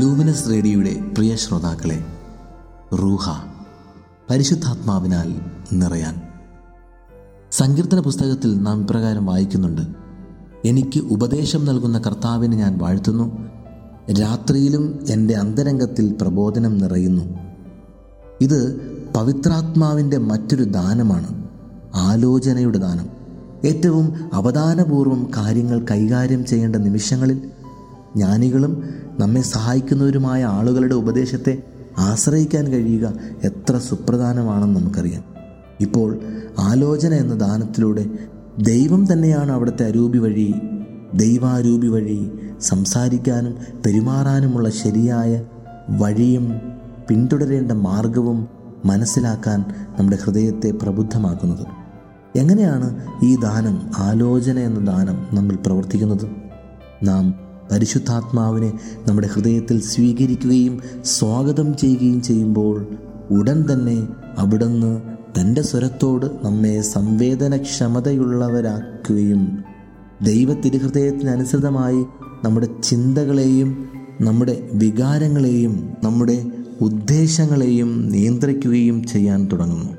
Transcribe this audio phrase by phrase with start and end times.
[0.00, 2.04] Luminous റേഡിയോയുടെ പ്രിയ ശ്രോതാക്കളെ
[2.94, 3.28] റൂഹ
[4.30, 5.34] പരിശുദ്ധാത്മാവിനാൽ
[5.72, 6.22] നിറയാൻ.
[7.52, 9.80] സങ്കീർത്തന പുസ്തകത്തിൽ നാം ഇപ്രകാരം വായിക്കുന്നുണ്ട്.
[10.64, 13.48] എനിക്ക് ഉപദേശം നൽകുന്ന കർത്താവിനെ ഞാൻ വാഴ്ത്തുന്നു.
[14.20, 17.24] രാത്രിയിലും എന്റെ അന്തരംഗത്തിൽ പ്രബോധനം നിറയുന്നു.
[18.40, 18.80] ഇത്
[19.16, 21.48] പവിത്രാത്മാവിന്റെ മറ്റൊരു ദാനമാണ്.
[21.94, 23.06] ആലോചനയുടെ ദാനം.
[23.64, 27.50] ഏറ്റവും അവധാനപൂർവം കാര്യങ്ങൾ കൈകാര്യം ചെയ്യേണ്ട നിമിഷങ്ങളിൽ
[28.16, 28.84] ജ്ഞാനികളും
[29.18, 31.62] നമ്മെ സഹായിക്കുന്നവരുമായ ആളുകളുടെ ഉപദേശത്തെ
[31.98, 33.12] ആശ്രയിക്കാൻ കഴിയുക
[33.44, 35.24] എത്ര സുപ്രധാനമാണെന്ന് നമുക്കറിയാം.
[35.80, 36.18] ഇപ്പോൾ
[36.58, 38.06] ആലോചന എന്ന ദാനത്തിലൂടെ
[38.62, 40.54] ദൈവം തന്നെയാണ് അവിടുത്തെ അരൂപി വഴി
[41.14, 43.54] ദൈവാരൂപി വഴി സംസാരിക്കാനും
[43.86, 45.44] പെരുമാറാനുമുള്ള ശരിയായ
[45.90, 46.60] വഴിയും
[47.08, 48.48] പിന്തുടരേണ്ട മാർഗവും
[48.84, 49.64] മനസ്സിലാക്കാൻ
[49.98, 51.66] നമ്മുടെ ഹൃദയത്തെ പ്രബുദ്ധമാക്കുന്നത്.
[52.38, 56.26] എങ്ങനെയാണ് ഈ ദാനം ആലോചന എന്ന ദാനം നമ്മൾ പ്രവർത്തിക്കുന്നത്?
[57.02, 58.72] നാം പരിശുദ്ധാത്മാവിനെ
[59.08, 62.86] നമ്മുടെ ഹൃദയത്തിൽ സ്വീകരിക്കുകയും സ്വാഗതം ചെയ്യുകയും ചെയ്യുമ്പോൾ
[63.30, 65.00] ഉടൻ തന്നെ അവിടുന്ന്
[65.40, 69.64] തന്റെ സ്വരത്തോട് നമ്മെ സംവേദനക്ഷമതയുള്ളവരാക്കുകയും
[70.22, 72.04] ദൈവത്തിരുഹൃദയത്തിനനുസൃതമായി
[72.44, 73.88] നമ്മുടെ ചിന്തകളെയും
[74.20, 76.46] നമ്മുടെ വികാരങ്ങളെയും നമ്മുടെ
[76.80, 79.92] ഉദ്ദേശങ്ങളെയും നിയന്ത്രിക്കുകയും ചെയ്യാൻ തുടങ്ങുന്നു.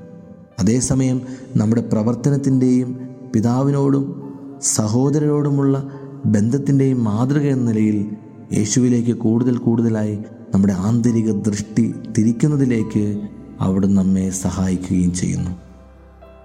[0.59, 1.21] അതേസമയം
[1.58, 2.99] നമ്മുടെ പ്രവർത്തനത്തിന്റെയും
[3.33, 4.25] പിതാവിനോടും
[4.61, 5.91] സഹോദരരോടുമുള്ള
[6.26, 8.09] ബന്ധത്തിന്റെയും മാതൃക എന്ന നിലയിൽ
[8.54, 10.20] യേശുവിലേക്ക് കൂടുതൽ കൂടുതലായി
[10.54, 13.22] നമ്മുടെ ആന്തരിക ദൃഷ്ടി തിരിക്കുന്നതിലേക്ക്
[13.62, 15.52] അവിടെ നമ്മെ സഹായിക്കുകയും ചെയ്യുന്നു.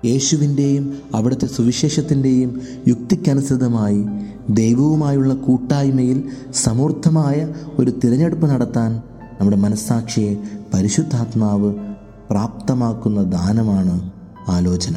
[0.07, 4.07] യേശുവിന്റെയും അവിടുത്തെ സുവിശേഷത്തിന്റെയും യുക്തിക്കനുസൃതമായി
[4.51, 8.93] ദൈവവുമായുള്ള കൂട്ടായ്മയിൽ സമൂർദ്ധമായ ഒരു തിരഞ്ഞെടുപ്പ് നടത്താൻ
[9.41, 10.37] നമ്മുടെ മനസ്സാക്ഷിയെ
[10.75, 11.75] പരിശുദ്ധാത്മാവ്
[12.31, 14.11] പ്രാപ്തമാക്കുന്ന ദാനമാണ്
[14.49, 14.95] ആലോചന.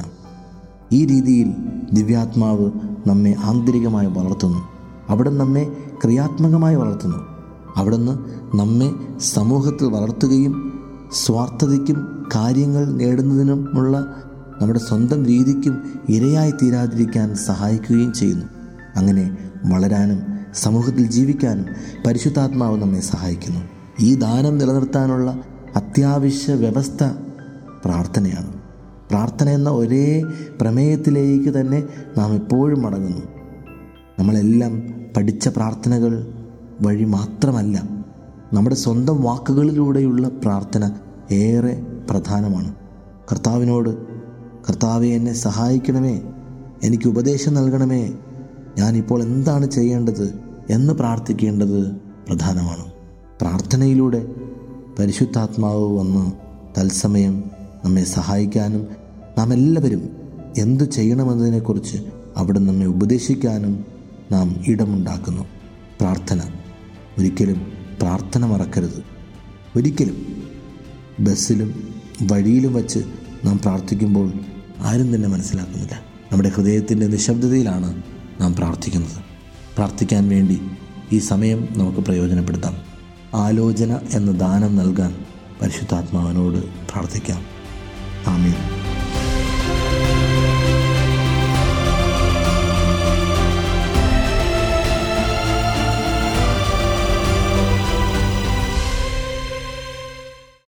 [0.91, 1.53] ഈ രീതിയിൽ
[1.93, 2.71] ദിവ്യാത്മാവ്
[3.07, 4.72] നമ്മെ ആന്തരികമായി വളർത്തുന്നു.
[5.09, 7.17] അവിടെ നമ്മെ ക്രിയാത്മകമായി വളർത്തുന്നു.
[7.75, 8.11] അവിടുന്ന്
[8.57, 10.73] നമ്മെ സമൂഹത്തിൽ വളർത്തുകയും
[11.13, 14.23] സ്വാർത്ഥതയ്ക്കും കാര്യങ്ങൾ നേടുന്നതിനുമുള്ള
[14.61, 18.45] നമ്മുടെ സ്വന്തം രീതിക്കും ഇരയായി തീരാതിരിക്കാൻ സഹായിക്കുകയും ചെയ്യുന്നു.
[18.95, 20.21] അങ്ങനെ വളരാനും
[20.55, 21.65] സമൂഹത്തിൽ ജീവിക്കാനും
[22.07, 23.59] പരിശുദ്ധാത്മാവ് നമ്മെ സഹായിക്കുന്നു.
[23.99, 25.39] ഈ ദാനം നിലനിർത്താനുള്ള
[25.75, 27.03] അത്യാവശ്യ വ്യവസ്ഥ
[27.85, 28.53] പ്രാർത്ഥനയാണ്.
[29.09, 30.23] പ്രാർത്ഥന എന്ന ഒരേ
[30.61, 31.83] പ്രമേയത്തിലേക്ക് തന്നെ
[32.17, 33.42] നാം എപ്പോഴും മടങ്ങുന്നു.
[34.19, 34.83] നമ്മളെല്ലാം
[35.17, 36.33] പഠിച്ച പ്രാർത്ഥനകൾ
[36.81, 37.89] വഴി മാത്രമല്ല
[38.53, 40.91] നമ്മുടെ സ്വന്തം വാക്കുകളിലൂടെയുള്ള പ്രാർത്ഥന
[41.31, 42.75] ഏറെ പ്രധാനമാണ്.
[43.31, 44.03] കർത്താവിനോട്
[44.69, 46.21] കർത്താവെ എന്നെ സഹായിക്കണമേ
[46.83, 48.13] എനിക്ക് ഉപദേശം നൽകണമേ
[48.77, 51.91] ഞാനിപ്പോൾ എന്താണ് ചെയ്യേണ്ടത് എന്ന് പ്രാർത്ഥിക്കേണ്ടത്
[52.27, 52.91] പ്രധാനമാണ്.
[53.41, 54.27] പ്രാർത്ഥനയിലൂടെ
[54.99, 56.31] പരിശുദ്ധാത്മാവ് വന്ന്
[56.79, 57.43] തത്സമയം
[57.85, 58.87] നമ്മെ സഹായിക്കാനും
[59.37, 60.09] നാം എല്ലാവരും
[60.57, 61.97] എന്തു ചെയ്യണമെന്നതിനെക്കുറിച്ച്
[62.37, 63.92] അവിടെ നമ്മെ ഉപദേശിക്കാനും
[64.33, 65.43] നാം ഇടമുണ്ടാക്കുന്നു.
[66.01, 66.41] പ്രാർത്ഥന.
[67.17, 67.71] ഒരിക്കലും
[68.01, 69.03] പ്രാർത്ഥന മറക്കരുത്.
[69.75, 70.43] ഒരിക്കലും.
[71.19, 72.99] ബസ്സിലും വഴിയിലും വച്ച്
[73.45, 74.33] നാം പ്രാർത്ഥിക്കുമ്പോൾ
[74.79, 75.99] ആരും തന്നെ മനസ്സിലാക്കുന്നില്ല.
[76.31, 78.03] നമ്മുടെ ഹൃദയത്തിന്റെ നിശബ്ദതയിലാണ്
[78.41, 79.23] നാം പ്രാർത്ഥിക്കുന്നത്.
[79.75, 80.61] പ്രാർത്ഥിക്കാൻ വേണ്ടി
[81.11, 82.77] ഈ സമയം നമുക്ക് പ്രയോജനപ്പെടുത്താം.
[83.33, 85.25] ആലോചന എന്ന ദാനം നൽകാൻ
[85.61, 87.43] പരിശുദ്ധാത്മാവിനോട് പ്രാർത്ഥിക്കാം.
[88.27, 88.52] ആമീൻ.